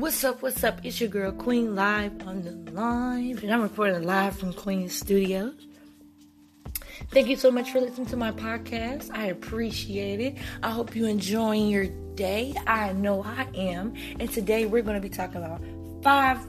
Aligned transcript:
What's 0.00 0.24
up? 0.24 0.40
What's 0.40 0.64
up? 0.64 0.80
It's 0.82 0.98
your 0.98 1.10
girl 1.10 1.30
Queen 1.30 1.76
live 1.76 2.26
on 2.26 2.40
the 2.40 2.52
line, 2.72 3.38
and 3.42 3.52
I'm 3.52 3.60
recording 3.60 4.02
live 4.02 4.34
from 4.34 4.54
Queen 4.54 4.88
Studios. 4.88 5.52
Thank 7.10 7.28
you 7.28 7.36
so 7.36 7.50
much 7.50 7.70
for 7.70 7.82
listening 7.82 8.06
to 8.06 8.16
my 8.16 8.30
podcast. 8.30 9.10
I 9.12 9.26
appreciate 9.26 10.20
it. 10.20 10.38
I 10.62 10.70
hope 10.70 10.96
you're 10.96 11.10
enjoying 11.10 11.68
your 11.68 11.84
day. 12.14 12.54
I 12.66 12.94
know 12.94 13.22
I 13.22 13.46
am. 13.54 13.92
And 14.18 14.32
today 14.32 14.64
we're 14.64 14.80
going 14.80 14.94
to 14.94 15.06
be 15.06 15.14
talking 15.14 15.36
about 15.36 15.62
five 16.02 16.46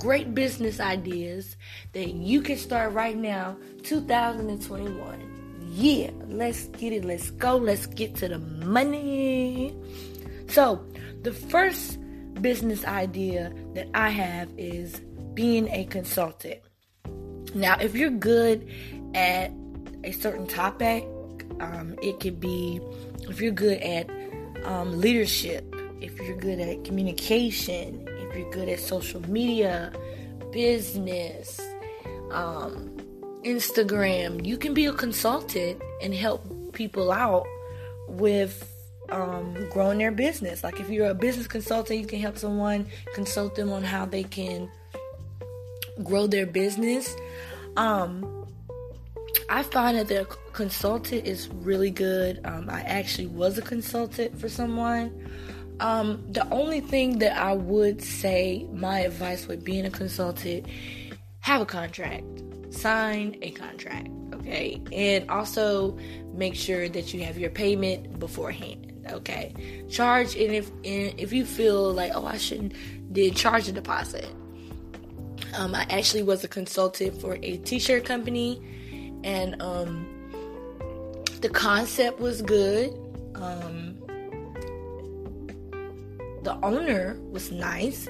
great 0.00 0.34
business 0.34 0.80
ideas 0.80 1.56
that 1.92 2.08
you 2.08 2.42
can 2.42 2.56
start 2.56 2.92
right 2.92 3.16
now, 3.16 3.56
2021. 3.84 5.70
Yeah, 5.70 6.10
let's 6.26 6.66
get 6.70 6.92
it. 6.92 7.04
Let's 7.04 7.30
go. 7.30 7.56
Let's 7.56 7.86
get 7.86 8.16
to 8.16 8.26
the 8.26 8.40
money. 8.40 9.76
So, 10.48 10.84
the 11.22 11.32
first 11.32 11.98
business 12.40 12.84
idea 12.84 13.52
that 13.74 13.88
I 13.94 14.10
have 14.10 14.48
is 14.56 15.00
being 15.34 15.68
a 15.68 15.84
consultant. 15.84 16.60
Now, 17.54 17.76
if 17.80 17.94
you're 17.94 18.10
good 18.10 18.68
at 19.14 19.52
a 20.02 20.12
certain 20.12 20.46
topic, 20.46 21.04
um, 21.60 21.96
it 22.02 22.20
could 22.20 22.40
be 22.40 22.80
if 23.28 23.40
you're 23.40 23.52
good 23.52 23.78
at 23.78 24.10
um, 24.64 25.00
leadership, 25.00 25.64
if 26.00 26.18
you're 26.18 26.36
good 26.36 26.60
at 26.60 26.84
communication, 26.84 28.06
if 28.08 28.36
you're 28.36 28.50
good 28.50 28.68
at 28.68 28.80
social 28.80 29.20
media, 29.30 29.92
business, 30.52 31.60
um, 32.30 32.96
Instagram, 33.44 34.44
you 34.44 34.56
can 34.56 34.74
be 34.74 34.86
a 34.86 34.92
consultant 34.92 35.80
and 36.02 36.14
help 36.14 36.72
people 36.72 37.12
out 37.12 37.46
with 38.08 38.73
um, 39.10 39.68
growing 39.70 39.98
their 39.98 40.12
business. 40.12 40.64
Like 40.64 40.80
if 40.80 40.88
you're 40.88 41.10
a 41.10 41.14
business 41.14 41.46
consultant, 41.46 42.00
you 42.00 42.06
can 42.06 42.20
help 42.20 42.38
someone 42.38 42.86
consult 43.14 43.54
them 43.54 43.72
on 43.72 43.82
how 43.82 44.06
they 44.06 44.24
can 44.24 44.68
grow 46.02 46.26
their 46.26 46.46
business. 46.46 47.14
Um, 47.76 48.46
I 49.48 49.62
find 49.62 49.98
that 49.98 50.08
the 50.08 50.26
consultant 50.52 51.26
is 51.26 51.48
really 51.48 51.90
good. 51.90 52.40
Um, 52.44 52.70
I 52.70 52.80
actually 52.82 53.26
was 53.26 53.58
a 53.58 53.62
consultant 53.62 54.38
for 54.40 54.48
someone. 54.48 55.28
Um, 55.80 56.24
the 56.30 56.48
only 56.50 56.80
thing 56.80 57.18
that 57.18 57.36
I 57.36 57.52
would 57.52 58.00
say, 58.00 58.66
my 58.72 59.00
advice 59.00 59.46
with 59.48 59.64
being 59.64 59.84
a 59.84 59.90
consultant, 59.90 60.66
have 61.40 61.60
a 61.60 61.66
contract, 61.66 62.24
sign 62.70 63.36
a 63.42 63.50
contract, 63.50 64.08
okay, 64.32 64.80
and 64.92 65.28
also 65.28 65.98
make 66.32 66.54
sure 66.54 66.88
that 66.88 67.12
you 67.12 67.24
have 67.24 67.36
your 67.36 67.50
payment 67.50 68.18
beforehand 68.18 68.93
okay. 69.12 69.54
Charge 69.88 70.36
and 70.36 70.52
if 70.52 70.70
and 70.84 71.18
if 71.18 71.32
you 71.32 71.44
feel 71.44 71.92
like 71.92 72.12
oh 72.14 72.26
i 72.26 72.36
shouldn't 72.36 72.72
did 73.12 73.36
charge 73.36 73.68
a 73.68 73.72
deposit. 73.72 74.28
Um, 75.56 75.74
i 75.74 75.86
actually 75.90 76.22
was 76.22 76.42
a 76.44 76.48
consultant 76.48 77.20
for 77.20 77.38
a 77.42 77.56
t-shirt 77.58 78.04
company 78.04 78.60
and 79.22 79.60
um, 79.62 80.06
the 81.40 81.48
concept 81.48 82.20
was 82.20 82.42
good. 82.42 82.92
Um, 83.34 83.96
the 86.42 86.58
owner 86.62 87.18
was 87.30 87.50
nice 87.50 88.08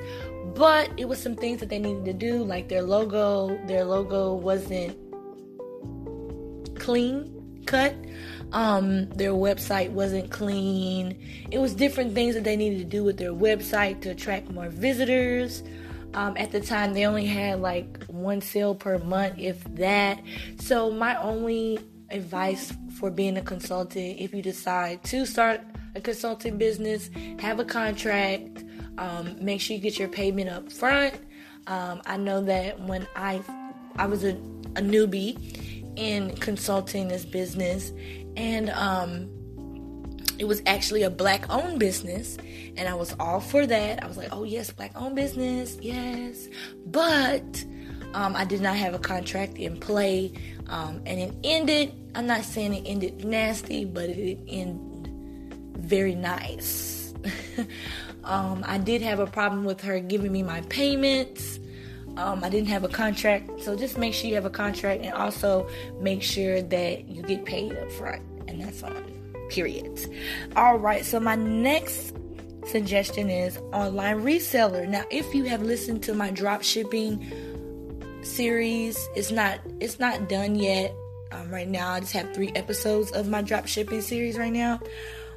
but 0.54 0.90
it 0.96 1.08
was 1.08 1.20
some 1.20 1.34
things 1.34 1.60
that 1.60 1.68
they 1.68 1.78
needed 1.78 2.04
to 2.04 2.12
do 2.12 2.44
like 2.44 2.68
their 2.68 2.82
logo 2.82 3.58
their 3.66 3.84
logo 3.84 4.34
wasn't 4.34 4.96
clean 6.78 7.62
cut 7.64 7.94
um, 8.54 9.08
their 9.10 9.32
website 9.32 9.90
wasn't 9.90 10.30
clean. 10.30 11.18
It 11.50 11.58
was 11.58 11.74
different 11.74 12.14
things 12.14 12.36
that 12.36 12.44
they 12.44 12.56
needed 12.56 12.78
to 12.78 12.84
do 12.84 13.02
with 13.02 13.18
their 13.18 13.32
website 13.32 14.00
to 14.02 14.10
attract 14.10 14.48
more 14.50 14.68
visitors. 14.68 15.64
Um, 16.14 16.36
at 16.36 16.52
the 16.52 16.60
time, 16.60 16.94
they 16.94 17.04
only 17.04 17.26
had 17.26 17.60
like 17.60 18.04
one 18.04 18.40
sale 18.40 18.76
per 18.76 18.98
month, 18.98 19.34
if 19.38 19.62
that. 19.74 20.22
So, 20.60 20.92
my 20.92 21.20
only 21.20 21.80
advice 22.10 22.72
for 22.96 23.10
being 23.10 23.36
a 23.36 23.42
consultant, 23.42 24.20
if 24.20 24.32
you 24.32 24.40
decide 24.40 25.02
to 25.04 25.26
start 25.26 25.60
a 25.96 26.00
consulting 26.00 26.56
business, 26.56 27.10
have 27.40 27.58
a 27.58 27.64
contract, 27.64 28.62
um, 28.98 29.34
make 29.44 29.60
sure 29.60 29.74
you 29.74 29.82
get 29.82 29.98
your 29.98 30.08
payment 30.08 30.48
up 30.48 30.70
front. 30.70 31.14
Um, 31.66 32.02
I 32.06 32.16
know 32.18 32.40
that 32.42 32.78
when 32.78 33.08
I 33.16 33.42
I 33.96 34.06
was 34.06 34.22
a, 34.22 34.30
a 34.76 34.82
newbie 34.82 35.72
in 35.96 36.36
consulting 36.36 37.08
this 37.08 37.24
business 37.24 37.92
and 38.36 38.70
um, 38.70 39.30
it 40.38 40.46
was 40.46 40.62
actually 40.66 41.02
a 41.02 41.10
black 41.10 41.48
owned 41.50 41.78
business 41.78 42.36
and 42.76 42.88
i 42.88 42.94
was 42.94 43.14
all 43.20 43.40
for 43.40 43.66
that. 43.66 44.02
I 44.02 44.06
was 44.06 44.16
like 44.16 44.28
oh 44.32 44.44
yes 44.44 44.70
black 44.72 44.92
owned 44.96 45.16
business 45.16 45.78
yes. 45.80 46.48
But 46.86 47.64
um, 48.14 48.36
i 48.36 48.44
did 48.44 48.60
not 48.60 48.76
have 48.76 48.94
a 48.94 48.98
contract 48.98 49.56
in 49.58 49.78
play 49.78 50.32
um, 50.68 51.02
and 51.06 51.20
it 51.20 51.34
ended 51.44 51.92
i'm 52.14 52.26
not 52.26 52.44
saying 52.44 52.74
it 52.74 52.88
ended 52.88 53.24
nasty 53.24 53.84
but 53.84 54.08
it 54.08 54.38
ended 54.48 55.12
very 55.78 56.14
nice. 56.14 57.14
Um, 58.24 58.64
i 58.66 58.78
did 58.78 59.02
have 59.02 59.18
a 59.20 59.26
problem 59.26 59.64
with 59.66 59.82
her 59.82 60.00
giving 60.00 60.32
me 60.32 60.42
my 60.42 60.62
payments 60.62 61.60
um, 62.16 62.44
I 62.44 62.48
didn't 62.48 62.68
have 62.68 62.84
a 62.84 62.88
contract, 62.88 63.62
so 63.62 63.76
just 63.76 63.98
make 63.98 64.14
sure 64.14 64.28
you 64.28 64.34
have 64.36 64.44
a 64.44 64.50
contract 64.50 65.02
and 65.02 65.12
also 65.14 65.68
make 66.00 66.22
sure 66.22 66.62
that 66.62 67.08
you 67.08 67.22
get 67.22 67.44
paid 67.44 67.76
up 67.76 67.90
front. 67.92 68.22
And 68.46 68.60
that's 68.60 68.82
on 68.82 69.14
period. 69.48 70.00
All 70.56 70.78
right, 70.78 71.04
so 71.04 71.20
my 71.20 71.34
next 71.34 72.14
suggestion 72.66 73.30
is 73.30 73.58
online 73.72 74.22
reseller. 74.22 74.88
Now, 74.88 75.04
if 75.10 75.34
you 75.34 75.44
have 75.44 75.62
listened 75.62 76.02
to 76.04 76.14
my 76.14 76.30
drop 76.30 76.62
shipping 76.62 77.24
series, 78.22 78.98
it's 79.14 79.30
not 79.30 79.60
it's 79.80 79.98
not 79.98 80.28
done 80.28 80.56
yet. 80.56 80.94
Um, 81.32 81.50
right 81.50 81.68
now, 81.68 81.92
I 81.92 82.00
just 82.00 82.12
have 82.12 82.32
three 82.32 82.52
episodes 82.54 83.10
of 83.12 83.28
my 83.28 83.42
drop 83.42 83.66
shipping 83.66 84.00
series 84.00 84.38
right 84.38 84.52
now. 84.52 84.80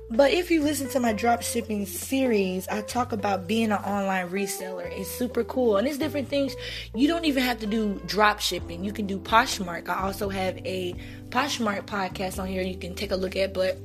But 0.09 0.31
if 0.31 0.49
you 0.49 0.63
listen 0.63 0.87
to 0.89 1.01
my 1.01 1.11
drop 1.11 1.41
shipping 1.41 1.85
series, 1.85 2.65
I 2.69 2.81
talk 2.81 3.11
about 3.11 3.45
being 3.45 3.73
an 3.73 3.79
online 3.79 4.29
reseller. 4.29 4.89
It's 4.97 5.09
super 5.09 5.43
cool. 5.43 5.75
And 5.75 5.85
it's 5.85 5.97
different 5.97 6.29
things. 6.29 6.55
You 6.95 7.09
don't 7.09 7.25
even 7.25 7.43
have 7.43 7.59
to 7.59 7.67
do 7.67 8.01
drop 8.05 8.39
shipping. 8.39 8.85
You 8.85 8.93
can 8.93 9.05
do 9.05 9.19
Poshmark. 9.19 9.89
I 9.89 10.01
also 10.01 10.29
have 10.29 10.57
a 10.59 10.95
Poshmark 11.29 11.87
podcast 11.87 12.39
on 12.39 12.47
here 12.47 12.61
you 12.61 12.77
can 12.77 12.95
take 12.95 13.11
a 13.11 13.17
look 13.17 13.35
at. 13.35 13.53
But 13.53 13.79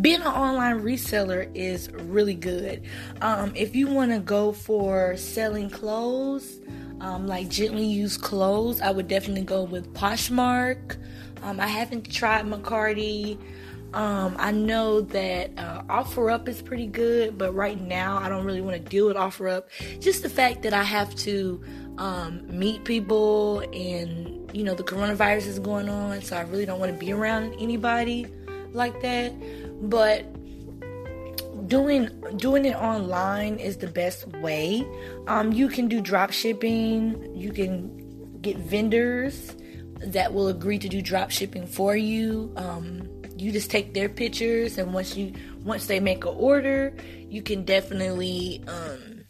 being 0.00 0.22
an 0.22 0.26
online 0.26 0.80
reseller 0.80 1.50
is 1.54 1.92
really 1.92 2.34
good. 2.34 2.82
Um, 3.20 3.52
if 3.54 3.76
you 3.76 3.88
want 3.88 4.10
to 4.12 4.20
go 4.20 4.52
for 4.52 5.18
selling 5.18 5.68
clothes, 5.68 6.60
um, 7.00 7.26
like 7.26 7.50
gently 7.50 7.84
used 7.84 8.22
clothes, 8.22 8.80
I 8.80 8.90
would 8.90 9.08
definitely 9.08 9.44
go 9.44 9.64
with 9.64 9.92
Poshmark. 9.92 10.96
Um, 11.42 11.60
I 11.60 11.66
haven't 11.66 12.10
tried 12.10 12.46
Mercari. 12.46 13.38
Um, 13.94 14.34
I 14.40 14.50
know 14.50 15.00
that 15.00 15.52
uh, 15.56 15.82
OfferUp 15.84 16.48
is 16.48 16.60
pretty 16.60 16.88
good, 16.88 17.38
but 17.38 17.54
right 17.54 17.80
now 17.80 18.18
I 18.18 18.28
don't 18.28 18.44
really 18.44 18.60
want 18.60 18.76
to 18.76 18.82
deal 18.82 19.06
with 19.06 19.16
OfferUp. 19.16 19.64
Just 20.00 20.22
the 20.22 20.28
fact 20.28 20.62
that 20.62 20.74
I 20.74 20.82
have 20.82 21.14
to 21.16 21.62
um, 21.98 22.42
meet 22.46 22.84
people 22.84 23.60
and, 23.60 24.50
you 24.52 24.64
know, 24.64 24.74
the 24.74 24.82
coronavirus 24.82 25.46
is 25.46 25.58
going 25.60 25.88
on, 25.88 26.22
so 26.22 26.36
I 26.36 26.40
really 26.42 26.66
don't 26.66 26.80
want 26.80 26.92
to 26.92 26.98
be 26.98 27.12
around 27.12 27.54
anybody 27.60 28.26
like 28.72 29.00
that. 29.02 29.32
But 29.88 30.26
doing 31.68 32.08
doing 32.36 32.64
it 32.64 32.74
online 32.76 33.56
is 33.56 33.76
the 33.76 33.86
best 33.86 34.26
way. 34.38 34.84
Um, 35.28 35.52
you 35.52 35.68
can 35.68 35.86
do 35.86 36.00
drop 36.00 36.32
shipping. 36.32 37.34
You 37.34 37.52
can 37.52 38.40
get 38.40 38.56
vendors 38.56 39.54
that 40.00 40.34
will 40.34 40.48
agree 40.48 40.78
to 40.78 40.88
do 40.88 41.00
drop 41.00 41.30
shipping 41.30 41.66
for 41.66 41.96
you. 41.96 42.52
Um, 42.56 43.08
you 43.36 43.52
just 43.52 43.70
take 43.70 43.94
their 43.94 44.08
pictures 44.08 44.78
and 44.78 44.92
once 44.92 45.16
you 45.16 45.32
once 45.64 45.86
they 45.86 46.00
make 46.00 46.24
an 46.24 46.34
order 46.36 46.94
you 47.28 47.42
can 47.42 47.64
definitely 47.64 48.62
um, 48.68 49.24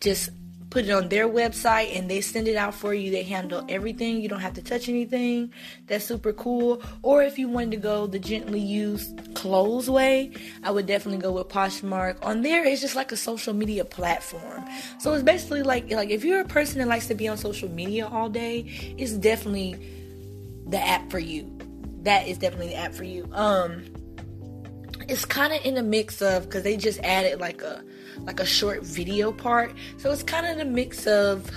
just 0.00 0.30
put 0.70 0.84
it 0.84 0.90
on 0.90 1.08
their 1.08 1.26
website 1.26 1.96
and 1.96 2.10
they 2.10 2.20
send 2.20 2.46
it 2.46 2.56
out 2.56 2.74
for 2.74 2.92
you. 2.92 3.10
They 3.10 3.22
handle 3.22 3.64
everything. 3.68 4.20
You 4.20 4.28
don't 4.28 4.40
have 4.40 4.54
to 4.54 4.62
touch 4.62 4.88
anything. 4.88 5.52
That's 5.86 6.04
super 6.04 6.32
cool. 6.32 6.82
Or 7.02 7.22
if 7.22 7.38
you 7.38 7.48
wanted 7.48 7.70
to 7.72 7.76
go 7.78 8.06
the 8.06 8.18
gently 8.18 8.60
used 8.60 9.34
clothes 9.34 9.88
way 9.88 10.32
i 10.64 10.70
would 10.70 10.86
definitely 10.86 11.22
go 11.22 11.32
with 11.32 11.48
poshmark. 11.48 12.24
On 12.24 12.42
there 12.42 12.64
it's 12.64 12.80
just 12.80 12.96
like 12.96 13.12
a 13.12 13.16
social 13.16 13.54
media 13.54 13.84
platform. 13.84 14.64
So 14.98 15.12
it's 15.14 15.22
basically 15.22 15.62
like 15.62 15.90
like 15.90 16.10
if 16.10 16.24
you're 16.24 16.40
a 16.40 16.48
person 16.48 16.78
that 16.78 16.88
likes 16.88 17.06
to 17.08 17.14
be 17.14 17.28
on 17.28 17.36
social 17.38 17.68
media 17.68 18.06
all 18.06 18.28
day 18.28 18.60
it's 18.98 19.12
definitely 19.12 19.76
the 20.66 20.78
app 20.78 21.10
for 21.10 21.18
you 21.18 21.58
that 22.02 22.26
is 22.26 22.38
definitely 22.38 22.68
the 22.68 22.76
app 22.76 22.94
for 22.94 23.04
you. 23.04 23.28
Um, 23.32 23.84
it's 25.08 25.24
kind 25.24 25.52
of 25.52 25.64
in 25.64 25.74
the 25.74 25.82
mix 25.82 26.20
of 26.20 26.44
because 26.44 26.62
they 26.62 26.76
just 26.76 27.00
added 27.00 27.40
like 27.40 27.62
a 27.62 27.82
like 28.20 28.40
a 28.40 28.46
short 28.46 28.82
video 28.82 29.32
part, 29.32 29.72
so 29.96 30.10
it's 30.10 30.22
kind 30.22 30.46
of 30.46 30.58
the 30.58 30.64
mix 30.64 31.06
of 31.06 31.50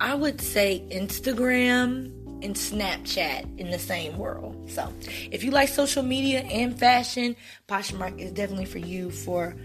I 0.00 0.14
would 0.14 0.40
say 0.40 0.84
Instagram 0.90 2.12
and 2.42 2.54
Snapchat 2.54 3.58
in 3.58 3.70
the 3.70 3.78
same 3.78 4.16
world. 4.16 4.70
So, 4.70 4.92
if 5.30 5.42
you 5.42 5.50
like 5.50 5.68
social 5.68 6.02
media 6.02 6.40
and 6.40 6.78
fashion, 6.78 7.34
Poshmark 7.66 8.18
is 8.18 8.32
definitely 8.32 8.66
for 8.66 8.78
you 8.78 9.10
for 9.10 9.56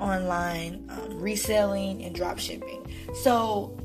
online 0.00 0.84
um, 0.90 1.20
reselling 1.20 2.02
and 2.04 2.14
drop 2.14 2.38
shipping. 2.38 2.86
So, 3.22 3.76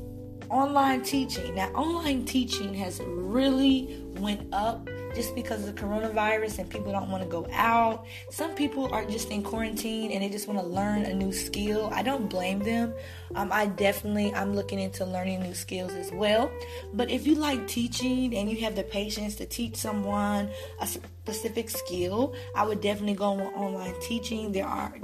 online 0.50 1.02
teaching. 1.02 1.54
Now, 1.54 1.68
online 1.72 2.24
teaching 2.24 2.74
has 2.74 3.00
really 3.00 4.04
went 4.16 4.52
up 4.52 4.88
just 5.14 5.34
because 5.34 5.66
of 5.66 5.74
the 5.74 5.80
coronavirus 5.80 6.58
and 6.58 6.68
people 6.68 6.92
don't 6.92 7.08
want 7.08 7.22
to 7.22 7.28
go 7.28 7.46
out. 7.52 8.06
Some 8.30 8.54
people 8.54 8.92
are 8.92 9.04
just 9.04 9.30
in 9.30 9.42
quarantine 9.42 10.10
and 10.10 10.22
they 10.22 10.28
just 10.28 10.48
want 10.48 10.58
to 10.60 10.66
learn 10.66 11.02
a 11.04 11.14
new 11.14 11.32
skill. 11.32 11.90
I 11.92 12.02
don't 12.02 12.28
blame 12.28 12.58
them. 12.58 12.94
Um, 13.34 13.50
I 13.52 13.66
definitely 13.66 14.34
I'm 14.34 14.54
looking 14.54 14.80
into 14.80 15.04
learning 15.04 15.42
new 15.42 15.54
skills 15.54 15.92
as 15.92 16.10
well. 16.12 16.50
But 16.92 17.10
if 17.10 17.26
you 17.26 17.36
like 17.36 17.66
teaching 17.68 18.34
and 18.36 18.50
you 18.50 18.60
have 18.62 18.74
the 18.74 18.82
patience 18.82 19.36
to 19.36 19.46
teach 19.46 19.76
someone 19.76 20.50
a 20.80 20.86
specific 20.86 21.70
skill, 21.70 22.34
I 22.56 22.64
would 22.64 22.80
definitely 22.80 23.14
go 23.14 23.32
on 23.32 23.40
online 23.40 23.94
teaching. 24.00 24.52
There 24.52 24.66
are 24.66 24.94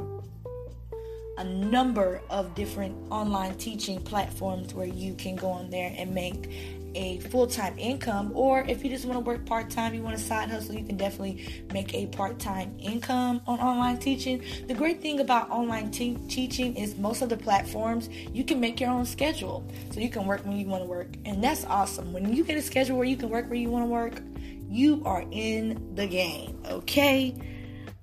a 1.40 1.44
number 1.44 2.20
of 2.28 2.54
different 2.54 2.94
online 3.10 3.54
teaching 3.56 3.98
platforms 4.02 4.74
where 4.74 4.86
you 4.86 5.14
can 5.14 5.34
go 5.36 5.48
on 5.48 5.70
there 5.70 5.90
and 5.96 6.14
make 6.14 6.50
a 6.94 7.18
full-time 7.20 7.78
income. 7.78 8.30
Or 8.34 8.60
if 8.60 8.84
you 8.84 8.90
just 8.90 9.06
want 9.06 9.16
to 9.16 9.24
work 9.24 9.46
part-time 9.46 9.94
you 9.94 10.02
want 10.02 10.14
a 10.14 10.18
side 10.18 10.50
hustle 10.50 10.74
you 10.74 10.84
can 10.84 10.98
definitely 10.98 11.64
make 11.72 11.94
a 11.94 12.06
part-time 12.08 12.76
income 12.78 13.40
on 13.46 13.58
online 13.58 13.98
teaching. 13.98 14.42
The 14.68 14.74
great 14.74 15.00
thing 15.00 15.20
about 15.20 15.48
online 15.50 15.90
te- 15.90 16.18
teaching 16.28 16.76
is 16.76 16.96
most 16.96 17.22
of 17.22 17.30
the 17.30 17.38
platforms 17.38 18.10
you 18.34 18.44
can 18.44 18.60
make 18.60 18.78
your 18.78 18.90
own 18.90 19.06
schedule. 19.06 19.66
So 19.92 20.00
you 20.00 20.10
can 20.10 20.26
work 20.26 20.44
when 20.44 20.58
you 20.58 20.66
want 20.66 20.84
to 20.84 20.90
work 20.90 21.08
and 21.24 21.42
that's 21.42 21.64
awesome. 21.64 22.12
When 22.12 22.34
you 22.34 22.44
get 22.44 22.58
a 22.58 22.62
schedule 22.62 22.98
where 22.98 23.06
you 23.06 23.16
can 23.16 23.30
work 23.30 23.46
where 23.46 23.58
you 23.58 23.70
want 23.70 23.84
to 23.84 23.88
work 23.88 24.20
you 24.68 25.02
are 25.06 25.24
in 25.30 25.94
the 25.94 26.06
game 26.06 26.60
okay? 26.66 27.34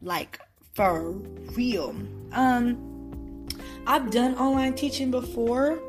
Like 0.02 0.40
for 0.74 1.12
real. 1.56 1.96
Um 2.32 2.87
I've 3.88 4.12
done 4.12 4.36
online 4.36 4.74
teaching 4.74 5.12
before 5.12 5.80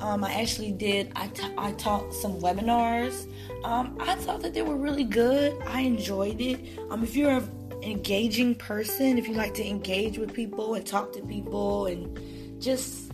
um, 0.00 0.24
I 0.24 0.32
actually 0.40 0.72
did. 0.72 1.12
I, 1.14 1.28
t- 1.28 1.52
I 1.58 1.72
taught 1.72 2.14
some 2.14 2.40
webinars. 2.40 3.30
Um, 3.64 3.98
I 4.00 4.14
thought 4.14 4.40
that 4.40 4.54
they 4.54 4.62
were 4.62 4.76
really 4.76 5.04
good. 5.04 5.54
I 5.66 5.82
enjoyed 5.82 6.40
it. 6.40 6.78
Um, 6.90 7.02
if 7.02 7.14
you're 7.14 7.30
an 7.30 7.82
engaging 7.82 8.54
person, 8.54 9.18
if 9.18 9.28
you 9.28 9.34
like 9.34 9.52
to 9.54 9.66
engage 9.66 10.16
with 10.16 10.32
people 10.32 10.74
and 10.74 10.86
talk 10.86 11.12
to 11.12 11.22
people 11.22 11.86
and 11.86 12.18
just, 12.62 13.12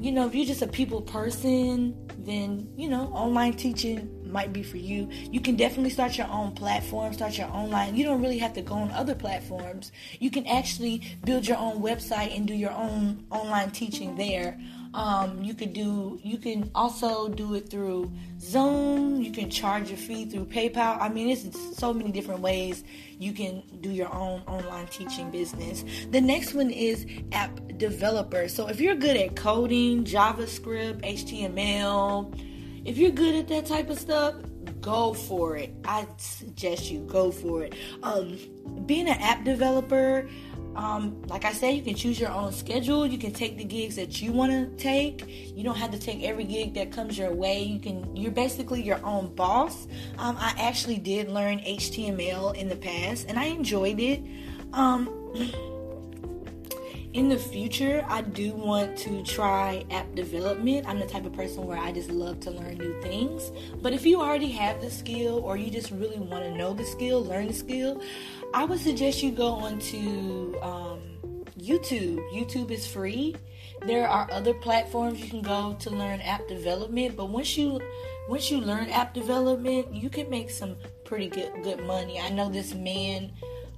you 0.00 0.10
know, 0.10 0.26
if 0.26 0.34
you're 0.34 0.46
just 0.46 0.62
a 0.62 0.66
people 0.66 1.00
person, 1.00 1.96
then 2.18 2.68
you 2.76 2.88
know, 2.88 3.06
online 3.12 3.54
teaching 3.54 4.08
might 4.32 4.52
be 4.52 4.62
for 4.62 4.78
you. 4.78 5.08
You 5.10 5.40
can 5.40 5.56
definitely 5.56 5.90
start 5.90 6.16
your 6.16 6.28
own 6.28 6.52
platform, 6.52 7.12
start 7.12 7.38
your 7.38 7.48
online. 7.48 7.96
You 7.96 8.04
don't 8.04 8.22
really 8.22 8.38
have 8.38 8.54
to 8.54 8.62
go 8.62 8.74
on 8.74 8.90
other 8.90 9.14
platforms. 9.14 9.92
You 10.18 10.30
can 10.30 10.46
actually 10.46 11.02
build 11.24 11.46
your 11.46 11.58
own 11.58 11.82
website 11.82 12.34
and 12.36 12.46
do 12.46 12.54
your 12.54 12.72
own 12.72 13.26
online 13.30 13.70
teaching 13.70 14.16
there. 14.16 14.58
Um, 14.94 15.42
you 15.42 15.54
could 15.54 15.72
do. 15.72 16.20
You 16.22 16.36
can 16.36 16.70
also 16.74 17.28
do 17.28 17.54
it 17.54 17.70
through 17.70 18.12
Zoom. 18.38 19.22
You 19.22 19.32
can 19.32 19.48
charge 19.48 19.90
a 19.90 19.96
fee 19.96 20.26
through 20.26 20.46
PayPal. 20.46 21.00
I 21.00 21.08
mean, 21.08 21.30
it's 21.30 21.78
so 21.78 21.94
many 21.94 22.12
different 22.12 22.40
ways 22.40 22.84
you 23.18 23.32
can 23.32 23.62
do 23.80 23.90
your 23.90 24.12
own 24.12 24.42
online 24.46 24.86
teaching 24.88 25.30
business. 25.30 25.84
The 26.10 26.20
next 26.20 26.52
one 26.52 26.70
is 26.70 27.06
app 27.32 27.58
developer. 27.78 28.48
So 28.48 28.68
if 28.68 28.80
you're 28.80 28.94
good 28.94 29.16
at 29.16 29.34
coding, 29.34 30.04
JavaScript, 30.04 31.00
HTML, 31.02 32.51
if 32.84 32.98
you're 32.98 33.10
good 33.10 33.34
at 33.34 33.48
that 33.48 33.66
type 33.66 33.90
of 33.90 33.98
stuff, 33.98 34.34
go 34.80 35.14
for 35.14 35.56
it. 35.56 35.74
I 35.84 36.06
suggest 36.16 36.90
you 36.90 37.00
go 37.00 37.30
for 37.30 37.64
it. 37.64 37.74
Um, 38.02 38.38
being 38.86 39.08
an 39.08 39.20
app 39.20 39.44
developer 39.44 40.28
um, 40.74 41.20
like 41.26 41.44
I 41.44 41.52
said, 41.52 41.70
you 41.74 41.82
can 41.82 41.94
choose 41.94 42.18
your 42.18 42.30
own 42.30 42.52
schedule. 42.52 43.06
You 43.06 43.18
can 43.18 43.32
take 43.32 43.58
the 43.58 43.64
gigs 43.64 43.96
that 43.96 44.22
you 44.22 44.32
want 44.32 44.52
to 44.52 44.82
take. 44.82 45.54
You 45.54 45.62
don't 45.64 45.76
have 45.76 45.90
to 45.90 45.98
take 45.98 46.22
every 46.22 46.44
gig 46.44 46.74
that 46.74 46.90
comes 46.90 47.18
your 47.18 47.32
way. 47.34 47.62
You 47.62 47.78
can. 47.78 48.16
You're 48.16 48.32
basically 48.32 48.82
your 48.82 49.04
own 49.04 49.34
boss. 49.34 49.86
Um, 50.18 50.36
I 50.38 50.54
actually 50.58 50.98
did 50.98 51.28
learn 51.28 51.58
HTML 51.60 52.56
in 52.56 52.68
the 52.68 52.76
past, 52.76 53.26
and 53.28 53.38
I 53.38 53.46
enjoyed 53.46 54.00
it. 54.00 54.22
Um, 54.72 55.08
in 57.14 57.28
the 57.28 57.36
future, 57.36 58.04
I 58.08 58.22
do 58.22 58.54
want 58.54 58.96
to 58.98 59.22
try 59.22 59.84
app 59.90 60.14
development. 60.14 60.88
I'm 60.88 60.98
the 60.98 61.06
type 61.06 61.26
of 61.26 61.34
person 61.34 61.66
where 61.66 61.78
I 61.78 61.92
just 61.92 62.10
love 62.10 62.40
to 62.40 62.50
learn 62.50 62.78
new 62.78 63.00
things. 63.02 63.52
But 63.82 63.92
if 63.92 64.06
you 64.06 64.20
already 64.20 64.50
have 64.52 64.80
the 64.80 64.90
skill, 64.90 65.40
or 65.44 65.58
you 65.58 65.70
just 65.70 65.90
really 65.90 66.18
want 66.18 66.44
to 66.44 66.54
know 66.56 66.72
the 66.72 66.84
skill, 66.84 67.22
learn 67.22 67.48
the 67.48 67.52
skill, 67.52 68.00
I 68.54 68.64
would 68.64 68.80
suggest 68.80 69.22
you 69.22 69.30
go 69.30 69.48
onto 69.52 70.58
um, 70.62 71.00
YouTube. 71.58 72.18
YouTube 72.32 72.70
is 72.70 72.86
free. 72.86 73.36
There 73.86 74.08
are 74.08 74.30
other 74.30 74.54
platforms 74.54 75.20
you 75.20 75.28
can 75.28 75.42
go 75.42 75.76
to 75.80 75.90
learn 75.90 76.20
app 76.22 76.48
development, 76.48 77.16
but 77.16 77.26
once 77.26 77.58
you 77.58 77.80
once 78.28 78.50
you 78.50 78.58
learn 78.58 78.88
app 78.88 79.12
development, 79.12 79.92
you 79.92 80.08
can 80.08 80.30
make 80.30 80.48
some 80.48 80.76
pretty 81.04 81.28
good 81.28 81.52
good 81.62 81.84
money. 81.84 82.18
I 82.20 82.30
know 82.30 82.48
this 82.48 82.72
man 82.74 83.32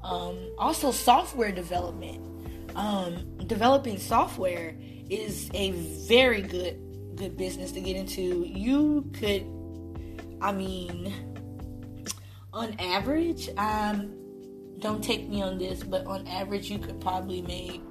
um, 0.05 0.39
also 0.59 0.93
software 0.93 1.51
development. 1.51 2.34
Um, 2.75 3.39
developing 3.47 3.99
software 3.99 4.77
is 5.09 5.51
a 5.55 5.71
very 6.09 6.43
good 6.43 6.81
good 7.17 7.37
business 7.37 7.71
to 7.73 7.81
get 7.81 7.95
into. 7.97 8.45
You 8.45 9.09
could, 9.13 9.47
I 10.41 10.51
mean, 10.53 11.15
on 12.53 12.75
average, 12.81 13.49
um, 13.57 14.13
don't 14.81 15.03
take 15.03 15.29
me 15.29 15.41
on 15.41 15.59
this, 15.59 15.85
but 15.85 16.05
on 16.07 16.27
average, 16.27 16.71
you 16.71 16.79
could 16.79 17.01
probably 17.01 17.43
make 17.43 17.83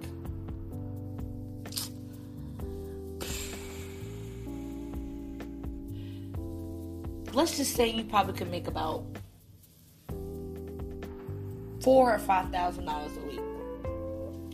let's 7.34 7.58
just 7.58 7.76
say 7.76 7.90
you 7.90 8.04
probably 8.04 8.34
could 8.34 8.50
make 8.50 8.68
about 8.68 9.04
four 11.82 12.14
or 12.14 12.20
five 12.20 12.52
thousand 12.52 12.86
dollars 12.86 13.12
a 13.18 13.28
week. 13.28 13.53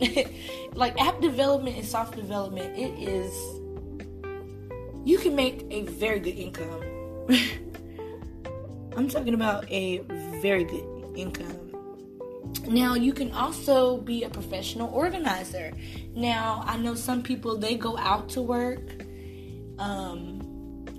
like 0.74 1.00
app 1.00 1.20
development 1.20 1.76
and 1.76 1.86
software 1.86 2.22
development, 2.22 2.76
it 2.78 2.92
is 2.98 3.32
you 5.04 5.18
can 5.18 5.34
make 5.34 5.66
a 5.70 5.82
very 5.82 6.20
good 6.20 6.36
income. 6.36 6.82
I'm 8.96 9.08
talking 9.08 9.34
about 9.34 9.70
a 9.70 9.98
very 10.42 10.64
good 10.64 10.84
income. 11.16 11.70
Now, 12.66 12.94
you 12.94 13.12
can 13.12 13.32
also 13.32 13.98
be 13.98 14.24
a 14.24 14.30
professional 14.30 14.92
organizer. 14.92 15.72
Now, 16.14 16.62
I 16.66 16.76
know 16.76 16.94
some 16.94 17.22
people 17.22 17.56
they 17.56 17.76
go 17.76 17.96
out 17.96 18.28
to 18.30 18.42
work, 18.42 19.04
um, 19.78 20.39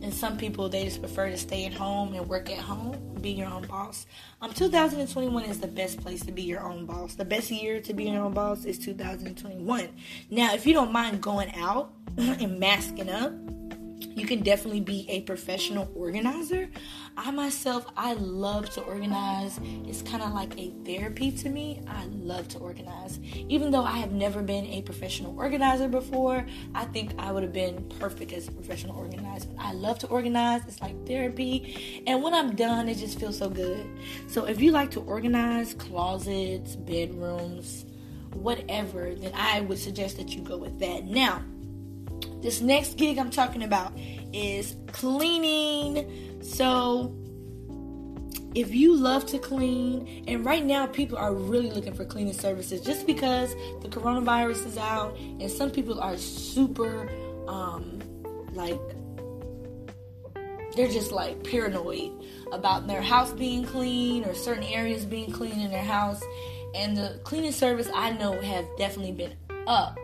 and 0.02 0.14
some 0.14 0.38
people 0.38 0.70
they 0.70 0.86
just 0.86 1.00
prefer 1.00 1.30
to 1.30 1.38
stay 1.38 1.66
at 1.66 1.74
home 1.74 2.14
and 2.14 2.28
work 2.28 2.50
at 2.50 2.58
home, 2.58 2.98
be 3.22 3.32
your 3.32 3.48
own 3.48 3.68
boss. 3.68 4.06
Um, 4.42 4.54
2021 4.54 5.46
is 5.46 5.60
the 5.60 5.68
best 5.68 6.02
place 6.02 6.26
to 6.26 6.32
be 6.32 6.42
your 6.42 6.62
own 6.62 6.86
boss. 6.86 7.16
The 7.16 7.26
best 7.26 7.52
year 7.52 7.80
to 7.82 7.94
be 7.94 8.06
your 8.06 8.24
own 8.24 8.34
boss 8.34 8.66
is 8.66 8.80
2021. 8.80 9.90
Now, 10.30 10.54
if 10.54 10.66
you 10.66 10.74
don't 10.74 10.92
mind 10.92 11.22
going 11.22 11.54
out 11.56 11.94
and 12.18 12.60
masking 12.60 13.10
up, 13.10 13.34
you 14.02 14.26
can 14.26 14.42
definitely 14.42 14.82
be 14.82 15.06
a 15.10 15.22
professional 15.22 15.92
organizer. 15.96 16.70
I 17.18 17.32
myself, 17.32 17.86
I 17.96 18.14
love 18.14 18.70
to 18.72 18.82
organize. 18.82 19.60
It's 19.86 20.02
kind 20.02 20.24
of 20.24 20.34
like 20.34 20.58
a 20.58 20.72
therapy 20.86 21.32
to 21.32 21.50
me. 21.50 21.82
I 21.88 22.06
love 22.06 22.48
to 22.50 22.60
organize. 22.60 23.20
Even 23.50 23.72
though 23.72 23.84
I 23.84 23.98
have 23.98 24.12
never 24.12 24.42
been 24.42 24.66
a 24.66 24.82
professional 24.82 25.38
organizer 25.38 25.88
before, 25.88 26.46
I 26.74 26.86
think 26.86 27.14
I 27.18 27.32
would 27.32 27.44
have 27.44 27.54
been 27.54 27.84
perfect 28.00 28.34
as 28.34 28.48
a 28.48 28.52
professional 28.52 28.98
organizer. 28.98 29.50
I 29.58 29.74
love 29.74 30.00
to 30.00 30.08
organize. 30.08 30.62
It's 30.68 30.82
like 30.82 31.06
therapy. 31.06 32.04
And 32.08 32.24
when 32.24 32.34
I'm 32.34 32.56
done, 32.56 32.90
it 32.90 32.96
just 32.96 33.20
feels 33.20 33.38
so 33.38 33.50
good. 33.50 33.86
So 34.28 34.46
if 34.46 34.62
you 34.62 34.72
like 34.72 34.92
to 34.92 35.02
organize 35.02 35.74
closets, 35.74 36.76
bedrooms, 36.76 37.86
whatever, 38.34 39.14
then 39.16 39.34
I 39.36 39.62
would 39.62 39.78
suggest 39.78 40.18
that 40.18 40.30
you 40.30 40.42
go 40.42 40.58
with 40.58 40.80
that. 40.80 41.06
Now, 41.06 41.44
this 42.42 42.62
next 42.62 42.98
gig 42.98 43.18
I'm 43.18 43.30
talking 43.30 43.64
about 43.64 43.94
is 44.34 44.76
cleaning. 44.88 46.42
So, 46.42 47.16
if 48.54 48.74
you 48.74 48.96
love 48.96 49.26
to 49.28 49.40
clean, 49.40 50.26
and 50.28 50.46
right 50.46 50.66
now 50.66 50.86
people 50.86 51.18
are 51.18 51.34
really 51.34 51.72
looking 51.72 51.94
for 51.94 52.04
cleaning 52.04 52.34
services 52.34 52.82
just 52.82 53.08
because 53.08 53.54
the 53.82 53.88
coronavirus 53.88 54.66
is 54.66 54.78
out, 54.78 55.16
and 55.18 55.50
some 55.50 55.72
people 55.72 56.02
are 56.02 56.18
super, 56.18 57.10
um, 57.48 58.00
like, 58.54 58.80
they're 60.76 60.88
just 60.88 61.12
like 61.12 61.44
paranoid 61.44 62.12
about 62.52 62.88
their 62.88 63.02
house 63.02 63.32
being 63.34 63.64
clean 63.64 64.24
or 64.26 64.34
certain 64.34 64.64
areas 64.64 65.06
being 65.06 65.32
clean 65.32 65.60
in 65.60 65.70
their 65.70 65.84
house. 65.84 66.22
And 66.74 66.96
the 66.96 67.20
cleaning 67.24 67.52
service 67.52 67.90
I 67.94 68.12
know 68.12 68.40
have 68.40 68.66
definitely 68.78 69.12
been 69.12 69.36
up 69.68 69.98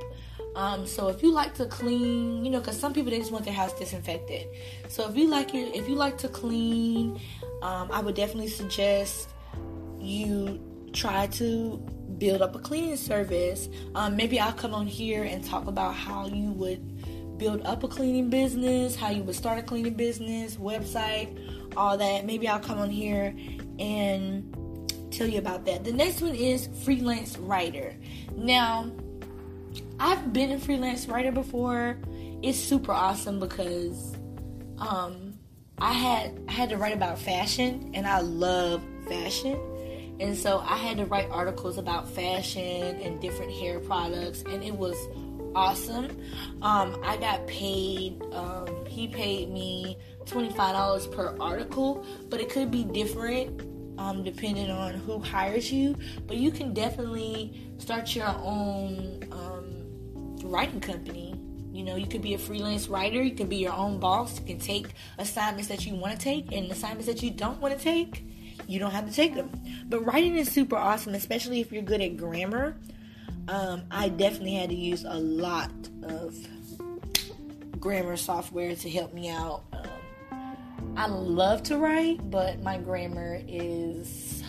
um, 0.58 0.88
so 0.88 1.08
if 1.08 1.22
you 1.22 1.32
like 1.32 1.54
to 1.56 1.68
clean, 1.68 2.44
you 2.44 2.50
know, 2.50 2.60
because 2.60 2.80
some 2.80 2.92
people 2.92 3.12
they 3.12 3.20
just 3.20 3.32
want 3.32 3.46
their 3.46 3.54
house 3.54 3.78
disinfected. 3.78 4.48
So 4.88 5.08
if 5.08 5.16
you 5.16 5.28
like 5.28 5.54
your, 5.54 5.68
if 5.72 5.88
you 5.88 5.94
like 5.94 6.18
to 6.18 6.28
clean, 6.28 7.22
um, 7.62 7.92
I 7.92 8.02
would 8.02 8.16
definitely 8.16 8.50
suggest 8.50 9.30
you 10.00 10.60
try 10.94 11.28
to 11.28 11.78
build 12.18 12.42
up 12.42 12.56
a 12.56 12.60
cleaning 12.60 12.98
service. 12.98 13.70
Um, 13.94 14.16
maybe 14.16 14.40
I'll 14.40 14.52
come 14.52 14.74
on 14.74 14.88
here 14.88 15.24
and 15.24 15.46
talk 15.46 15.68
about 15.68 15.94
how 15.94 16.26
you 16.26 16.52
would 16.54 17.38
build 17.38 17.62
up 17.64 17.84
a 17.84 17.88
cleaning 17.88 18.32
business, 18.32 18.96
how 18.96 19.12
you 19.12 19.22
would 19.22 19.36
start 19.36 19.60
a 19.60 19.62
cleaning 19.62 19.94
business, 19.94 20.56
website, 20.56 21.38
all 21.78 22.00
that. 22.00 22.26
Maybe 22.26 22.48
I'll 22.48 22.60
come 22.60 22.80
on 22.80 22.90
here 22.90 23.36
and 23.78 24.52
tell 25.12 25.28
you 25.28 25.38
about 25.38 25.66
that. 25.66 25.84
The 25.84 25.94
next 25.94 26.20
one 26.20 26.34
is 26.34 26.68
freelance 26.84 27.38
writer. 27.38 27.96
Now, 28.36 28.92
I've 30.00 30.32
been 30.32 30.52
a 30.52 30.60
freelance 30.60 31.08
writer 31.08 31.32
before. 31.32 31.98
It's 32.44 32.58
super 32.58 32.92
awesome 32.92 33.40
because 33.40 34.16
um, 34.78 35.34
I 35.80 35.94
had 35.94 36.40
I 36.48 36.52
had 36.52 36.70
to 36.70 36.78
write 36.78 36.94
about 36.94 37.18
fashion, 37.20 37.92
and 37.94 38.06
I 38.06 38.20
love 38.20 38.84
fashion. 39.08 39.60
And 40.20 40.36
so 40.36 40.60
I 40.60 40.78
had 40.78 40.98
to 40.98 41.06
write 41.06 41.30
articles 41.30 41.78
about 41.78 42.10
fashion 42.10 43.00
and 43.02 43.22
different 43.22 43.52
hair 43.52 43.80
products, 43.80 44.44
and 44.44 44.64
it 44.64 44.76
was 44.76 44.96
awesome. 45.56 46.06
Um, 46.62 47.00
I 47.04 47.18
got 47.18 47.46
paid, 47.48 48.22
um, 48.32 48.86
he 48.88 49.08
paid 49.08 49.50
me 49.50 49.98
$25 50.26 51.12
per 51.12 51.36
article, 51.40 52.06
but 52.30 52.40
it 52.40 52.50
could 52.50 52.72
be 52.72 52.84
different 52.84 53.62
um, 54.00 54.24
depending 54.24 54.70
on 54.70 54.96
who 54.96 55.20
hires 55.20 55.72
you. 55.72 55.96
But 56.26 56.38
you 56.38 56.52
can 56.52 56.74
definitely 56.74 57.72
start 57.78 58.16
your 58.16 58.28
own 58.28 59.24
um, 59.32 59.87
writing 60.44 60.80
company. 60.80 61.40
You 61.72 61.84
know, 61.84 61.96
you 61.96 62.08
could 62.08 62.22
be 62.22 62.34
a 62.34 62.38
freelance 62.38 62.88
writer, 62.88 63.22
you 63.22 63.36
can 63.36 63.48
be 63.48 63.58
your 63.58 63.74
own 63.74 64.00
boss, 64.00 64.40
you 64.40 64.46
can 64.46 64.60
take 64.60 64.94
assignments 65.18 65.68
that 65.70 65.86
you 65.86 65.96
want 65.96 66.14
to 66.14 66.20
take 66.20 66.52
and 66.52 66.72
assignments 66.72 67.06
that 67.08 67.22
you 67.22 67.30
don't 67.30 67.60
want 67.62 67.78
to 67.78 67.84
take 67.84 68.24
you 68.68 68.80
don't 68.80 68.92
have 68.92 69.08
to 69.08 69.14
take 69.14 69.36
them. 69.36 69.50
But 69.88 70.02
writing 70.02 70.36
is 70.36 70.52
super 70.52 70.76
awesome, 70.76 71.14
especially 71.16 71.62
if 71.62 71.72
you're 71.72 71.84
good 71.84 72.02
at 72.02 72.18
grammar. 72.18 72.76
Um, 73.48 73.84
I 73.90 74.10
definitely 74.10 74.56
had 74.56 74.70
to 74.70 74.76
use 74.76 75.06
a 75.06 75.18
lot 75.18 75.72
of 76.04 76.36
grammar 77.80 78.18
software 78.18 78.76
to 78.76 78.90
help 78.90 79.14
me 79.14 79.30
out. 79.30 79.64
Um, 79.72 80.98
I 80.98 81.08
love 81.08 81.64
to 81.64 81.78
write, 81.78 82.30
but 82.30 82.62
my 82.62 82.78
grammar 82.78 83.42
is 83.48 84.44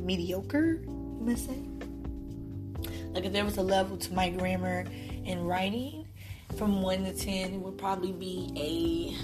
mediocre, 0.00 0.80
you 0.82 1.18
must 1.20 1.46
say. 1.46 1.73
Like 3.14 3.24
if 3.24 3.32
there 3.32 3.44
was 3.44 3.56
a 3.56 3.62
level 3.62 3.96
to 3.96 4.12
my 4.12 4.30
grammar 4.30 4.84
in 5.24 5.44
writing 5.44 6.06
from 6.56 6.82
1 6.82 7.04
to 7.04 7.12
10, 7.12 7.54
it 7.54 7.58
would 7.58 7.78
probably 7.78 8.12
be 8.12 8.50
a 8.56 9.14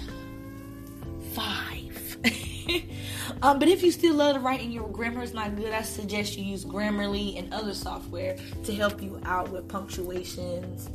5. 1.33 2.17
um, 3.41 3.59
but 3.59 3.67
if 3.67 3.83
you 3.83 3.91
still 3.91 4.15
love 4.15 4.35
to 4.35 4.39
write 4.41 4.61
and 4.61 4.73
your 4.73 4.87
grammar 4.87 5.21
is 5.23 5.33
not 5.33 5.55
good, 5.55 5.73
I 5.73 5.81
suggest 5.81 6.37
you 6.37 6.43
use 6.43 6.65
Grammarly 6.65 7.37
and 7.37 7.53
other 7.53 7.73
software 7.73 8.37
to 8.63 8.75
help 8.75 9.01
you 9.01 9.19
out 9.25 9.49
with 9.49 9.67
punctuations 9.67 10.89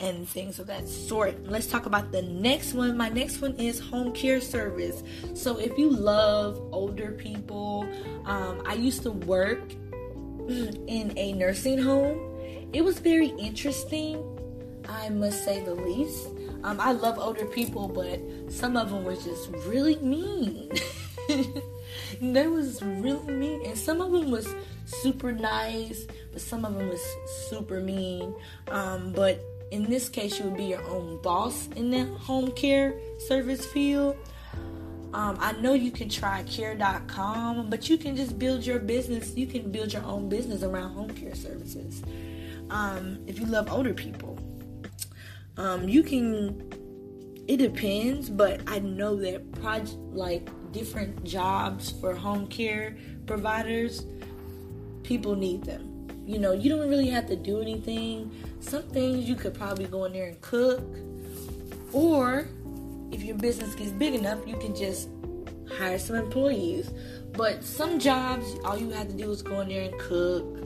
and 0.00 0.28
things 0.28 0.58
of 0.58 0.66
that 0.66 0.88
sort. 0.88 1.46
Let's 1.46 1.66
talk 1.66 1.86
about 1.86 2.10
the 2.10 2.22
next 2.22 2.74
one. 2.74 2.96
My 2.96 3.08
next 3.08 3.40
one 3.40 3.54
is 3.54 3.78
home 3.78 4.12
care 4.12 4.40
service. 4.40 5.02
So 5.34 5.58
if 5.58 5.78
you 5.78 5.90
love 5.90 6.60
older 6.72 7.12
people, 7.12 7.88
um, 8.24 8.62
I 8.66 8.74
used 8.74 9.02
to 9.04 9.12
work 9.12 9.72
in 10.48 11.12
a 11.16 11.32
nursing 11.34 11.78
home. 11.78 12.31
It 12.72 12.82
was 12.82 12.98
very 12.98 13.28
interesting, 13.38 14.24
I 14.88 15.10
must 15.10 15.44
say 15.44 15.62
the 15.62 15.74
least. 15.74 16.28
Um, 16.64 16.80
I 16.80 16.92
love 16.92 17.18
older 17.18 17.44
people, 17.44 17.88
but 17.88 18.18
some 18.50 18.76
of 18.76 18.90
them 18.90 19.04
were 19.04 19.14
just 19.14 19.50
really 19.66 19.96
mean. 19.96 20.70
they 22.20 22.46
was 22.46 22.80
really 22.82 23.32
mean, 23.32 23.66
and 23.66 23.76
some 23.76 24.00
of 24.00 24.12
them 24.12 24.30
was 24.30 24.54
super 24.86 25.32
nice, 25.32 26.06
but 26.32 26.40
some 26.40 26.64
of 26.64 26.74
them 26.74 26.88
was 26.88 27.02
super 27.50 27.80
mean. 27.80 28.34
Um, 28.68 29.12
but 29.12 29.40
in 29.70 29.84
this 29.84 30.08
case, 30.08 30.38
you 30.38 30.46
would 30.46 30.56
be 30.56 30.64
your 30.64 30.84
own 30.84 31.20
boss 31.20 31.68
in 31.76 31.90
the 31.90 32.04
home 32.04 32.52
care 32.52 32.94
service 33.18 33.66
field. 33.66 34.16
Um, 35.14 35.36
I 35.40 35.52
know 35.52 35.74
you 35.74 35.90
can 35.90 36.08
try 36.08 36.42
care.com, 36.44 37.68
but 37.68 37.90
you 37.90 37.98
can 37.98 38.16
just 38.16 38.38
build 38.38 38.64
your 38.64 38.78
business. 38.78 39.34
You 39.36 39.46
can 39.46 39.70
build 39.70 39.92
your 39.92 40.04
own 40.04 40.30
business 40.30 40.62
around 40.62 40.92
home 40.94 41.10
care 41.10 41.34
services. 41.34 42.02
Um, 42.72 43.18
if 43.26 43.38
you 43.38 43.44
love 43.44 43.70
older 43.70 43.92
people, 43.92 44.38
um, 45.58 45.88
you 45.88 46.02
can. 46.02 46.72
It 47.48 47.58
depends, 47.58 48.30
but 48.30 48.62
I 48.66 48.78
know 48.78 49.16
that 49.16 49.52
project 49.60 49.98
like 50.12 50.48
different 50.72 51.22
jobs 51.24 51.90
for 51.90 52.14
home 52.14 52.46
care 52.46 52.96
providers, 53.26 54.06
people 55.02 55.36
need 55.36 55.64
them. 55.64 56.08
You 56.24 56.38
know, 56.38 56.52
you 56.52 56.70
don't 56.70 56.88
really 56.88 57.10
have 57.10 57.26
to 57.26 57.36
do 57.36 57.60
anything. 57.60 58.30
Some 58.60 58.84
things 58.84 59.28
you 59.28 59.34
could 59.34 59.54
probably 59.54 59.86
go 59.86 60.04
in 60.04 60.12
there 60.12 60.28
and 60.28 60.40
cook. 60.40 60.82
Or 61.92 62.46
if 63.10 63.22
your 63.22 63.36
business 63.36 63.74
gets 63.74 63.90
big 63.90 64.14
enough, 64.14 64.38
you 64.46 64.56
can 64.56 64.74
just 64.74 65.08
hire 65.76 65.98
some 65.98 66.16
employees. 66.16 66.90
But 67.32 67.64
some 67.64 67.98
jobs, 67.98 68.46
all 68.64 68.78
you 68.78 68.90
have 68.90 69.08
to 69.08 69.14
do 69.14 69.30
is 69.30 69.42
go 69.42 69.60
in 69.60 69.68
there 69.68 69.82
and 69.82 69.98
cook, 69.98 70.61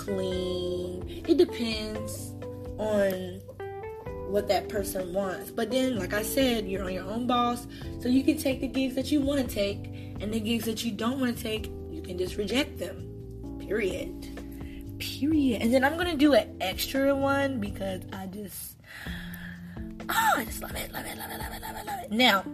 clean. 0.00 1.24
It 1.28 1.36
depends 1.36 2.32
on 2.78 3.40
what 4.30 4.48
that 4.48 4.68
person 4.68 5.12
wants. 5.12 5.50
But 5.50 5.70
then, 5.70 5.98
like 5.98 6.14
I 6.14 6.22
said, 6.22 6.66
you're 6.66 6.84
on 6.84 6.92
your 6.92 7.04
own 7.04 7.26
boss, 7.26 7.66
so 8.00 8.08
you 8.08 8.22
can 8.22 8.38
take 8.38 8.60
the 8.60 8.68
gigs 8.68 8.94
that 8.94 9.12
you 9.12 9.20
want 9.20 9.46
to 9.46 9.54
take, 9.54 9.86
and 10.20 10.32
the 10.32 10.40
gigs 10.40 10.64
that 10.64 10.84
you 10.84 10.92
don't 10.92 11.20
want 11.20 11.36
to 11.36 11.42
take, 11.42 11.70
you 11.90 12.00
can 12.02 12.16
just 12.16 12.36
reject 12.36 12.78
them. 12.78 13.58
Period. 13.60 14.98
Period. 14.98 15.62
And 15.62 15.72
then 15.72 15.84
I'm 15.84 15.96
gonna 15.96 16.16
do 16.16 16.32
an 16.32 16.56
extra 16.60 17.14
one 17.14 17.60
because 17.60 18.02
I 18.12 18.26
just, 18.26 18.76
oh, 20.08 20.34
I 20.36 20.44
just 20.44 20.62
love 20.62 20.76
it, 20.76 20.92
love 20.92 21.04
it, 21.04 21.18
love 21.18 21.30
it, 21.30 21.38
love 21.38 21.52
it, 21.52 21.62
love 21.62 21.76
it, 21.76 21.86
love 21.86 22.00
it. 22.04 22.10
Now, 22.10 22.44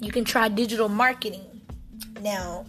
you 0.00 0.12
can 0.12 0.24
try 0.24 0.48
digital 0.48 0.88
marketing. 0.88 1.62
Now, 2.20 2.64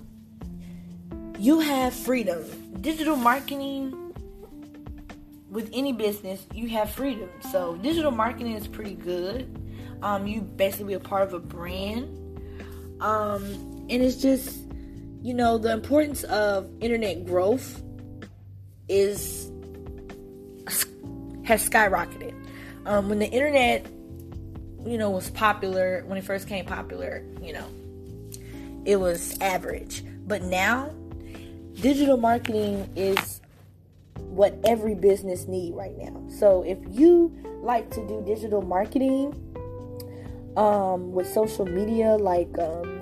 you 1.37 1.59
have 1.59 1.93
freedom. 1.93 2.64
Digital 2.81 3.15
marketing 3.15 4.13
with 5.49 5.69
any 5.73 5.93
business, 5.93 6.45
you 6.53 6.67
have 6.69 6.89
freedom. 6.89 7.29
So 7.51 7.75
digital 7.77 8.11
marketing 8.11 8.53
is 8.53 8.67
pretty 8.67 8.95
good. 8.95 9.61
Um, 10.01 10.27
you 10.27 10.41
basically 10.41 10.93
a 10.93 10.99
part 10.99 11.23
of 11.23 11.33
a 11.33 11.39
brand. 11.39 12.21
Um, 13.01 13.43
and 13.89 14.01
it's 14.01 14.17
just, 14.17 14.59
you 15.21 15.33
know, 15.33 15.57
the 15.57 15.71
importance 15.71 16.23
of 16.25 16.69
internet 16.81 17.25
growth 17.25 17.81
is 18.87 19.51
has 21.45 21.67
skyrocketed. 21.67 22.33
Um, 22.85 23.09
when 23.09 23.19
the 23.19 23.27
internet, 23.27 23.85
you 24.85 24.97
know, 24.97 25.09
was 25.09 25.29
popular, 25.29 26.03
when 26.07 26.17
it 26.17 26.23
first 26.23 26.47
came 26.47 26.65
popular, 26.65 27.23
you 27.41 27.53
know, 27.53 27.67
it 28.83 28.97
was 28.97 29.37
average. 29.41 30.03
But 30.27 30.43
now, 30.43 30.91
digital 31.81 32.17
marketing 32.17 32.89
is 32.95 33.41
what 34.15 34.57
every 34.65 34.95
business 34.95 35.47
need 35.47 35.73
right 35.73 35.97
now. 35.97 36.21
So 36.29 36.63
if 36.63 36.77
you 36.89 37.35
like 37.61 37.89
to 37.91 38.07
do 38.07 38.23
digital 38.25 38.61
marketing 38.61 39.33
um, 40.57 41.11
with 41.11 41.27
social 41.27 41.65
media, 41.65 42.15
like 42.15 42.57
um, 42.59 42.95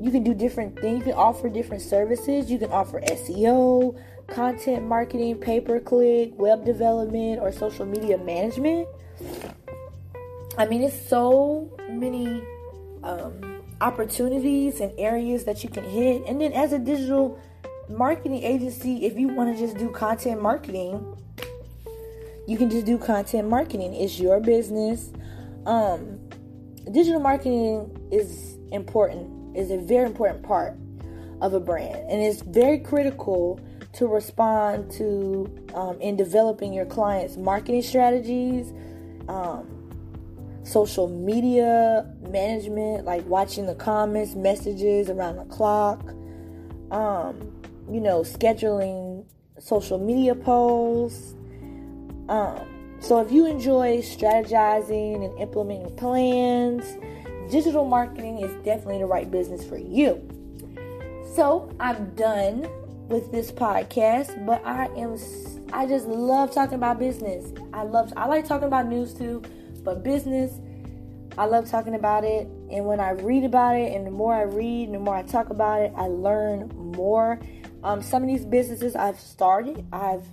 you 0.00 0.10
can 0.10 0.22
do 0.22 0.34
different 0.34 0.78
things. 0.80 0.98
You 0.98 1.04
can 1.04 1.14
offer 1.14 1.48
different 1.48 1.82
services. 1.82 2.50
You 2.50 2.58
can 2.58 2.70
offer 2.70 3.00
SEO, 3.00 3.98
content 4.26 4.86
marketing, 4.86 5.36
pay 5.36 5.60
per 5.60 5.80
click, 5.80 6.32
web 6.38 6.64
development, 6.64 7.40
or 7.40 7.52
social 7.52 7.86
media 7.86 8.18
management. 8.18 8.88
I 10.56 10.66
mean, 10.66 10.82
it's 10.82 11.08
so 11.08 11.70
many 11.90 12.42
um, 13.02 13.53
opportunities 13.80 14.80
and 14.80 14.92
areas 14.98 15.44
that 15.44 15.62
you 15.62 15.70
can 15.70 15.84
hit. 15.84 16.24
And 16.26 16.40
then 16.40 16.52
as 16.52 16.72
a 16.72 16.78
digital 16.78 17.38
marketing 17.88 18.42
agency, 18.42 19.04
if 19.04 19.18
you 19.18 19.28
want 19.28 19.54
to 19.54 19.60
just 19.60 19.76
do 19.76 19.90
content 19.90 20.40
marketing, 20.40 21.16
you 22.46 22.56
can 22.56 22.70
just 22.70 22.86
do 22.86 22.98
content 22.98 23.48
marketing. 23.48 23.94
It's 23.94 24.18
your 24.18 24.40
business. 24.40 25.10
Um, 25.66 26.18
digital 26.92 27.20
marketing 27.20 28.08
is 28.12 28.56
important, 28.70 29.56
is 29.56 29.70
a 29.70 29.78
very 29.78 30.06
important 30.06 30.42
part 30.42 30.76
of 31.40 31.54
a 31.54 31.60
brand, 31.60 32.10
and 32.10 32.22
it's 32.22 32.42
very 32.42 32.78
critical 32.78 33.60
to 33.94 34.06
respond 34.06 34.90
to 34.90 35.48
um, 35.74 36.00
in 36.00 36.16
developing 36.16 36.72
your 36.72 36.86
clients' 36.86 37.36
marketing 37.36 37.82
strategies, 37.82 38.72
um, 39.28 39.73
social 40.64 41.08
media 41.08 42.10
management, 42.30 43.04
like 43.04 43.26
watching 43.26 43.66
the 43.66 43.74
comments, 43.74 44.34
messages 44.34 45.10
around 45.10 45.36
the 45.36 45.44
clock. 45.44 46.02
Um, 46.90 47.52
you 47.90 48.00
know, 48.00 48.20
scheduling 48.20 49.24
social 49.58 49.98
media 49.98 50.34
posts. 50.34 51.34
Um, 52.28 52.96
so 53.00 53.20
if 53.20 53.30
you 53.30 53.46
enjoy 53.46 53.98
strategizing 53.98 55.24
and 55.24 55.38
implementing 55.38 55.94
plans, 55.96 56.84
digital 57.50 57.84
marketing 57.84 58.38
is 58.38 58.52
definitely 58.64 58.98
the 58.98 59.06
right 59.06 59.30
business 59.30 59.64
for 59.64 59.76
you. 59.76 60.26
So 61.34 61.70
I'm 61.80 62.14
done 62.14 62.66
with 63.08 63.30
this 63.30 63.52
podcast, 63.52 64.46
but 64.46 64.64
I 64.64 64.86
am 64.96 65.18
I 65.72 65.86
just 65.86 66.06
love 66.06 66.54
talking 66.54 66.76
about 66.76 66.98
business. 66.98 67.52
I 67.72 67.82
love 67.82 68.12
I 68.16 68.26
like 68.26 68.46
talking 68.46 68.68
about 68.68 68.86
news 68.86 69.12
too, 69.12 69.42
but 69.84 70.02
business 70.02 70.60
I 71.36 71.46
love 71.46 71.68
talking 71.68 71.94
about 71.94 72.24
it. 72.24 72.46
And 72.70 72.86
when 72.86 73.00
I 73.00 73.10
read 73.10 73.44
about 73.44 73.76
it, 73.76 73.92
and 73.92 74.06
the 74.06 74.10
more 74.10 74.34
I 74.34 74.42
read, 74.42 74.88
and 74.88 74.94
the 74.94 75.00
more 75.00 75.16
I 75.16 75.22
talk 75.22 75.50
about 75.50 75.82
it, 75.82 75.92
I 75.96 76.06
learn 76.06 76.68
more. 76.96 77.40
Um, 77.82 78.02
some 78.02 78.22
of 78.22 78.28
these 78.28 78.44
businesses 78.44 78.94
I've 78.94 79.18
started, 79.18 79.84
I've 79.92 80.24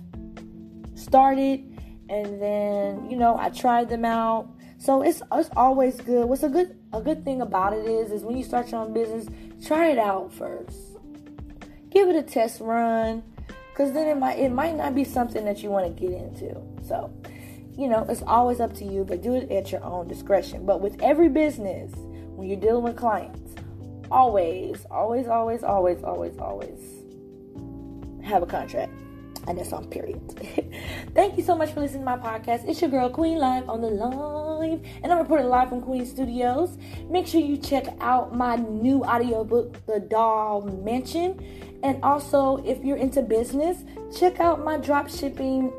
started, 0.94 1.78
and 2.08 2.40
then 2.40 3.10
you 3.10 3.16
know 3.16 3.36
I 3.36 3.50
tried 3.50 3.88
them 3.88 4.04
out. 4.04 4.48
So 4.78 5.02
it's 5.02 5.22
it's 5.32 5.50
always 5.56 6.00
good. 6.00 6.26
What's 6.26 6.42
a 6.44 6.48
good 6.48 6.78
a 6.92 7.00
good 7.00 7.24
thing 7.24 7.40
about 7.40 7.72
it 7.72 7.84
is 7.84 8.10
is 8.12 8.22
when 8.22 8.36
you 8.36 8.44
start 8.44 8.70
your 8.70 8.80
own 8.80 8.92
business, 8.92 9.26
try 9.66 9.88
it 9.88 9.98
out 9.98 10.32
first. 10.32 10.78
Give 11.90 12.08
it 12.08 12.16
a 12.16 12.22
test 12.22 12.60
run, 12.60 13.22
because 13.70 13.92
then 13.92 14.08
it 14.08 14.16
might 14.16 14.38
it 14.38 14.50
might 14.50 14.76
not 14.76 14.94
be 14.94 15.04
something 15.04 15.44
that 15.44 15.62
you 15.62 15.70
want 15.70 15.94
to 15.94 16.00
get 16.00 16.12
into. 16.12 16.56
So 16.86 17.12
you 17.76 17.88
know, 17.88 18.04
it's 18.08 18.22
always 18.22 18.60
up 18.60 18.74
to 18.74 18.84
you, 18.84 19.04
but 19.04 19.22
do 19.22 19.34
it 19.34 19.50
at 19.50 19.72
your 19.72 19.82
own 19.84 20.06
discretion. 20.06 20.66
But 20.66 20.80
with 20.80 21.00
every 21.02 21.28
business, 21.28 21.92
when 21.94 22.48
you're 22.48 22.60
dealing 22.60 22.82
with 22.82 22.96
clients, 22.96 23.54
always, 24.10 24.84
always, 24.90 25.26
always, 25.26 25.62
always, 25.62 26.02
always, 26.02 26.38
always 26.38 26.78
have 28.22 28.42
a 28.42 28.46
contract. 28.46 28.92
And 29.48 29.58
that's 29.58 29.72
on 29.72 29.86
period. 29.86 30.20
Thank 31.14 31.36
you 31.36 31.42
so 31.42 31.56
much 31.56 31.72
for 31.72 31.80
listening 31.80 32.04
to 32.04 32.16
my 32.16 32.16
podcast. 32.16 32.68
It's 32.68 32.80
your 32.80 32.90
girl 32.90 33.10
Queen 33.10 33.38
Live 33.38 33.68
on 33.68 33.80
the 33.80 33.90
live. 33.90 34.80
And 35.02 35.12
I'm 35.12 35.18
reporting 35.18 35.48
live 35.48 35.68
from 35.68 35.80
Queen 35.80 36.06
Studios. 36.06 36.78
Make 37.10 37.26
sure 37.26 37.40
you 37.40 37.56
check 37.56 37.86
out 38.00 38.36
my 38.36 38.54
new 38.54 39.02
audiobook, 39.02 39.84
The 39.86 39.98
Doll 39.98 40.62
Mansion. 40.62 41.40
And 41.82 42.00
also, 42.04 42.58
if 42.64 42.84
you're 42.84 42.96
into 42.96 43.20
business, 43.22 43.84
check 44.16 44.38
out 44.38 44.62
my 44.62 44.76
drop 44.76 45.08
shipping 45.10 45.72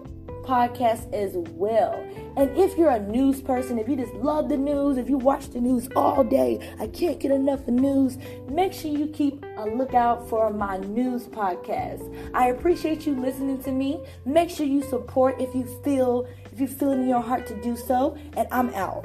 podcast 0.44 1.12
as 1.14 1.34
well. 1.36 1.94
And 2.38 2.56
if 2.58 2.78
you're 2.78 2.90
a 2.90 3.00
news 3.00 3.42
person, 3.42 3.80
if 3.80 3.88
you 3.88 3.96
just 3.96 4.14
love 4.16 4.50
the 4.50 4.58
news, 4.58 4.98
if 4.98 5.10
you 5.10 5.18
watch 5.18 5.50
the 5.50 5.62
news 5.62 5.88
all 5.96 6.24
day, 6.24 6.76
I 6.80 6.88
can't 6.88 7.20
get 7.20 7.32
enough 7.32 7.62
of 7.62 7.74
news, 7.74 8.18
make 8.50 8.74
sure 8.74 8.92
you 8.92 9.08
keep 9.08 9.44
a 9.58 9.66
lookout 9.66 10.28
for 10.30 10.52
my 10.52 10.78
news 10.78 11.28
podcast. 11.28 12.14
I 12.34 12.50
appreciate 12.50 13.06
you 13.06 13.20
listening 13.20 13.62
to 13.64 13.72
me. 13.72 14.04
Make 14.26 14.50
sure 14.50 14.66
you 14.66 14.84
support 14.84 15.40
if 15.40 15.54
you 15.56 15.66
feel 15.84 16.28
if 16.52 16.60
you 16.60 16.68
feel 16.68 16.92
it 16.92 17.00
in 17.00 17.08
your 17.08 17.22
heart 17.22 17.48
to 17.48 17.60
do 17.62 17.76
so, 17.76 18.16
and 18.38 18.48
I'm 18.52 18.70
out. 18.76 19.04